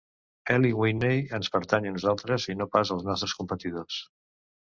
[0.53, 4.01] Eli Whitney ens pertany a nosaltres i no pas als nostres competidors.